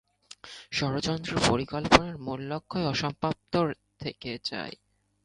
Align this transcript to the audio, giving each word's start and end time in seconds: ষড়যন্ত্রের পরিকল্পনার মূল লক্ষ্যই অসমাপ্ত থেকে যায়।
ষড়যন্ত্রের 0.71 1.39
পরিকল্পনার 1.49 2.15
মূল 2.17 2.39
লক্ষ্যই 2.51 2.85
অসমাপ্ত 2.85 3.53
থেকে 3.99 4.31
যায়। 4.43 4.75